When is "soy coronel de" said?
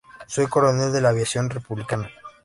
0.25-0.99